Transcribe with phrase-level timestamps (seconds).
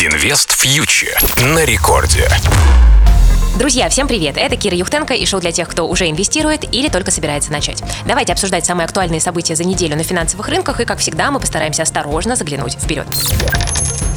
[0.00, 2.28] Инвест фьючер на рекорде.
[3.58, 4.36] Друзья, всем привет!
[4.36, 7.82] Это Кира Юхтенко и шоу для тех, кто уже инвестирует или только собирается начать.
[8.06, 11.82] Давайте обсуждать самые актуальные события за неделю на финансовых рынках и, как всегда, мы постараемся
[11.82, 13.08] осторожно заглянуть вперед.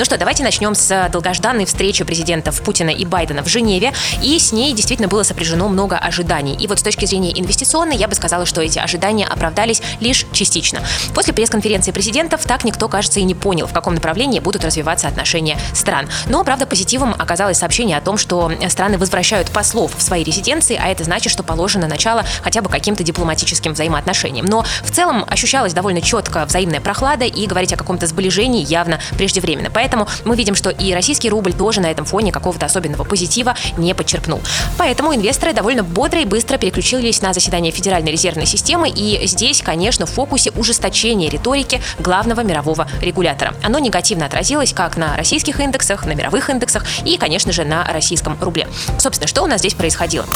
[0.00, 3.92] Ну что, давайте начнем с долгожданной встречи президентов Путина и Байдена в Женеве.
[4.22, 6.54] И с ней действительно было сопряжено много ожиданий.
[6.54, 10.80] И вот с точки зрения инвестиционной, я бы сказала, что эти ожидания оправдались лишь частично.
[11.14, 15.58] После пресс-конференции президентов так никто, кажется, и не понял, в каком направлении будут развиваться отношения
[15.74, 16.08] стран.
[16.28, 20.88] Но, правда, позитивом оказалось сообщение о том, что страны возвращают послов в свои резиденции, а
[20.88, 24.46] это значит, что положено начало хотя бы каким-то дипломатическим взаимоотношениям.
[24.46, 29.68] Но в целом ощущалась довольно четко взаимная прохлада, и говорить о каком-то сближении явно преждевременно.
[29.70, 33.56] Поэтому Поэтому мы видим, что и российский рубль тоже на этом фоне какого-то особенного позитива
[33.76, 34.40] не подчеркнул.
[34.78, 40.06] Поэтому инвесторы довольно бодро и быстро переключились на заседание Федеральной резервной системы, и здесь, конечно,
[40.06, 43.54] в фокусе ужесточение риторики главного мирового регулятора.
[43.64, 48.38] Оно негативно отразилось как на российских индексах, на мировых индексах и, конечно же, на российском
[48.40, 48.68] рубле.
[48.98, 50.26] Собственно, что у нас здесь происходило?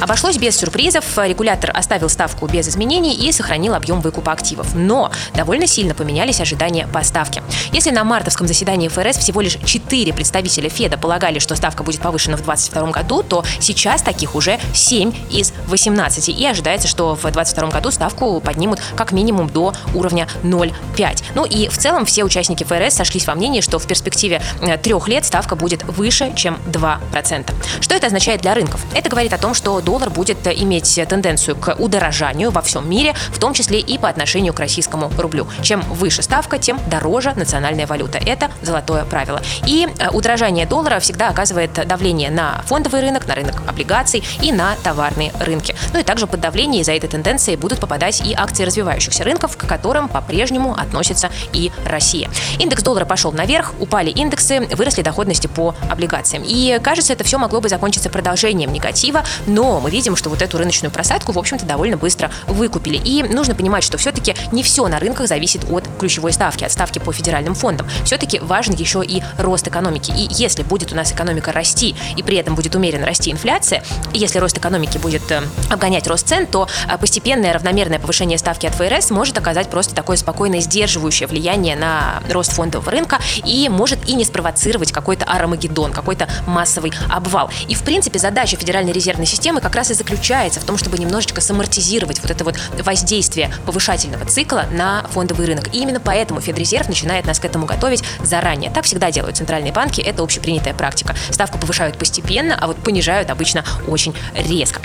[0.00, 4.74] Обошлось без сюрпризов, регулятор оставил ставку без изменений и сохранил объем выкупа активов.
[4.74, 7.42] Но довольно сильно поменялись ожидания по ставке.
[7.72, 12.36] Если на мартовском заседании ФРС всего лишь 4 представителя Феда полагали, что ставка будет повышена
[12.36, 16.28] в 2022 году, то сейчас таких уже 7 из 18.
[16.28, 21.24] И ожидается, что в 2022 году ставку поднимут как минимум до уровня 0,5.
[21.34, 25.08] Ну и в целом все участники ФРС сошлись во мнении, что в перспективе э, трех
[25.08, 27.52] лет ставка будет выше, чем 2%.
[27.80, 28.80] Что это означает для рынков?
[28.94, 33.38] Это говорит о том, что доллар будет иметь тенденцию к удорожанию во всем мире, в
[33.38, 35.46] том числе и по отношению к российскому рублю.
[35.62, 38.18] Чем выше ставка, тем дороже национальная валюта.
[38.18, 39.40] Это золотое правило.
[39.64, 44.76] И э, удорожание доллара всегда оказывает давление на фондовый рынок, на рынок облигаций и на
[44.84, 45.74] товарные рынки.
[45.94, 49.66] Ну и также под давление из-за этой тенденции будут попадать и акции развивающихся рынков, к
[49.66, 52.28] которым по-прежнему относится и Россия.
[52.58, 56.42] Индекс доллара пошел наверх, упали индексы, выросли доходности по облигациям.
[56.46, 60.58] И кажется, это все могло бы закончиться продолжением негатива, но мы видим, что вот эту
[60.58, 62.96] рыночную просадку, в общем-то, довольно быстро выкупили.
[62.96, 66.98] И нужно понимать, что все-таки не все на рынках зависит от ключевой ставки, от ставки
[66.98, 67.88] по федеральным фондам.
[68.04, 70.12] Все-таки важен еще и рост экономики.
[70.16, 74.38] И если будет у нас экономика расти, и при этом будет умеренно расти инфляция, если
[74.38, 79.10] рост экономики будет э, обгонять рост цен, то э, постепенное равномерное повышение ставки от ФРС
[79.10, 84.24] может оказать просто такое спокойное сдерживающее влияние на рост фондового рынка и может и не
[84.24, 87.50] спровоцировать какой-то аромагеддон, какой-то массовый обвал.
[87.68, 91.42] И, в принципе, задача Федеральной резервной системы как раз и заключается в том, чтобы немножечко
[91.42, 95.74] самортизировать вот это вот воздействие повышательного цикла на фондовый рынок.
[95.74, 98.70] И именно поэтому Федрезерв начинает нас к этому готовить заранее.
[98.70, 101.14] Так всегда делают центральные банки, это общепринятая практика.
[101.30, 104.80] Ставку повышают постепенно, а вот понижают обычно очень резко.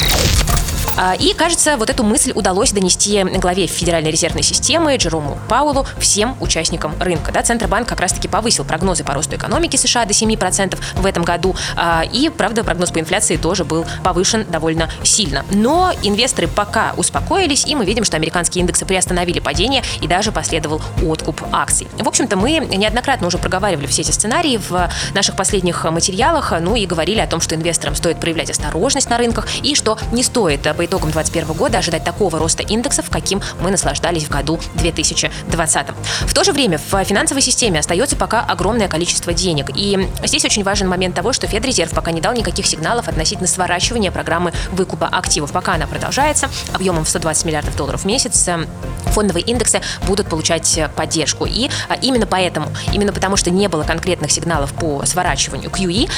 [0.95, 6.35] А, и, кажется, вот эту мысль удалось донести главе Федеральной резервной системы Джерому Паулу всем
[6.39, 7.31] участникам рынка.
[7.31, 11.55] Да, Центробанк как раз-таки повысил прогнозы по росту экономики США до 7% в этом году.
[11.75, 15.45] А, и, правда, прогноз по инфляции тоже был повышен довольно сильно.
[15.51, 20.81] Но инвесторы пока успокоились, и мы видим, что американские индексы приостановили падение и даже последовал
[21.03, 21.87] откуп акций.
[21.97, 26.85] В общем-то, мы неоднократно уже проговаривали все эти сценарии в наших последних материалах, ну и
[26.85, 30.85] говорили о том, что инвесторам стоит проявлять осторожность на рынках и что не стоит по
[30.85, 35.87] итогам 2021 года ожидать такого роста индексов, каким мы наслаждались в году 2020.
[36.21, 39.69] В то же время в финансовой системе остается пока огромное количество денег.
[39.75, 44.11] И здесь очень важен момент того, что Федрезерв пока не дал никаких сигналов относительно сворачивания
[44.11, 45.53] программы выкупа активов.
[45.53, 48.65] Пока она продолжается объемом в 120 миллиардов долларов в месяц, э,
[49.07, 51.45] фондовые индексы будут получать э, поддержку.
[51.45, 56.09] И э, именно поэтому, именно потому что не было конкретных сигналов по сворачиванию QE,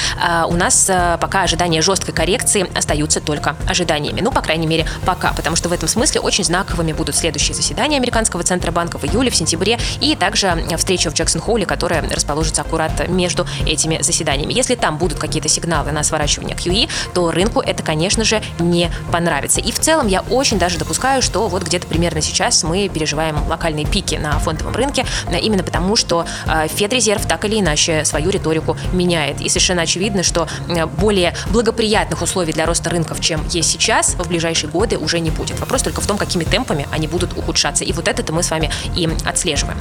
[0.47, 0.90] у нас
[1.20, 4.22] пока ожидания жесткой коррекции остаются только ожиданиями.
[4.22, 5.33] Ну, по крайней мере, пока.
[5.33, 9.35] Потому что в этом смысле очень знаковыми будут следующие заседания Американского Центробанка в июле, в
[9.35, 14.53] сентябре и также встреча в Джексон-Холле, которая расположится аккурат между этими заседаниями.
[14.53, 19.59] Если там будут какие-то сигналы на сворачивание QE, то рынку это, конечно же, не понравится.
[19.61, 23.85] И в целом я очень даже допускаю, что вот где-то примерно сейчас мы переживаем локальные
[23.85, 25.05] пики на фондовом рынке,
[25.41, 29.41] именно потому что э, Федрезерв так или иначе свою риторику меняет.
[29.41, 34.22] И совершенно очевидно, что э, более благоприятных условий для роста рынков, чем есть сейчас, в
[34.46, 35.59] ближайшие годы уже не будет.
[35.59, 37.84] Вопрос только в том, какими темпами они будут ухудшаться.
[37.84, 39.78] И вот это мы с вами и отслеживаем.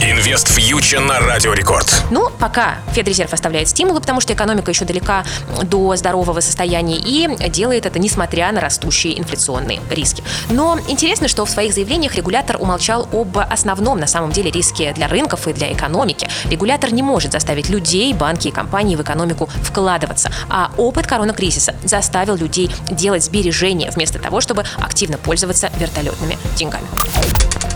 [0.00, 2.02] Инвест фьючер на Радио Рекорд.
[2.10, 5.24] Ну, пока Федрезерв оставляет стимулы, потому что экономика еще далека
[5.62, 10.22] до здорового состояния и делает это несмотря на растущие инфляционные риски.
[10.50, 15.08] Но интересно, что в своих заявлениях регулятор умолчал об основном на самом деле риске для
[15.08, 16.28] рынков и для экономики.
[16.50, 22.36] Регулятор не может заставить людей, банки и компании в экономику вкладываться, а опыт коронакризиса заставил
[22.36, 26.86] людей делать сбережения вместо того, чтобы активно пользоваться вертолетными деньгами.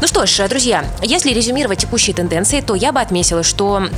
[0.01, 3.89] Ну что ж, друзья, если резюмировать текущие тенденции, то я бы отметила, что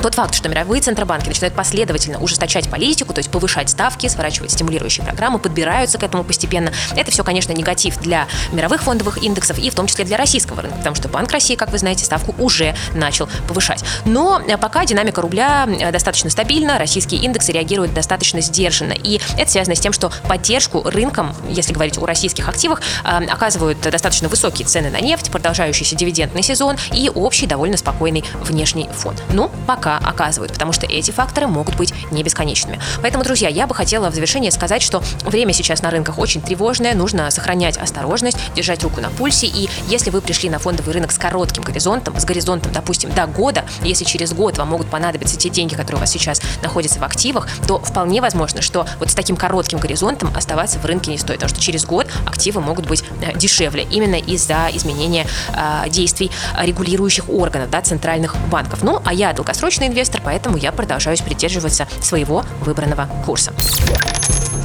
[0.00, 5.04] тот факт, что мировые центробанки начинают последовательно ужесточать политику, то есть повышать ставки, сворачивать стимулирующие
[5.04, 9.74] программы, подбираются к этому постепенно, это все, конечно, негатив для мировых фондовых индексов и в
[9.74, 13.28] том числе для российского рынка, потому что Банк России, как вы знаете, ставку уже начал
[13.46, 13.84] повышать.
[14.04, 18.92] Но э, пока динамика рубля э, достаточно стабильна, российские индексы реагируют достаточно сдержанно.
[18.92, 23.80] И это связано с тем, что поддержку рынкам, если говорить о российских активах, э, оказывают
[23.80, 29.14] достаточно высокие цены на нефть, продолжающийся дивидендный сезон и общий довольно спокойный внешний фон.
[29.32, 32.80] Ну, пока оказывают, потому что эти факторы могут быть не бесконечными.
[33.02, 36.94] Поэтому, друзья, я бы хотела в завершение сказать, что время сейчас на рынках очень тревожное,
[36.94, 41.18] нужно сохранять осторожность, держать руку на пульсе, и если вы пришли на фондовый рынок с
[41.18, 45.74] коротким горизонтом, с горизонтом, допустим, до года, если через год вам могут понадобиться те деньги,
[45.74, 49.78] которые у вас сейчас находятся в активах, то вполне возможно, что вот с таким коротким
[49.78, 53.86] горизонтом оставаться в рынке не стоит, потому что через год активы могут быть э, дешевле
[53.90, 58.82] именно из-за изменения э, действий регулирующих органов, да, центральных банков.
[58.82, 59.32] Ну, а я
[59.80, 63.52] долгосрочный инвестор, поэтому я продолжаюсь придерживаться своего выбранного курса.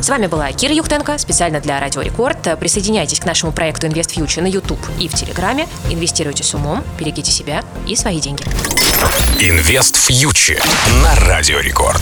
[0.01, 2.59] С вами была Кира Юхтенко, специально для Радио Рекорд.
[2.59, 5.67] Присоединяйтесь к нашему проекту Invest Future на YouTube и в Телеграме.
[5.89, 8.43] Инвестируйте с умом, берегите себя и свои деньги.
[9.39, 10.63] Инвест фьючер
[11.01, 12.01] на Радио Рекорд.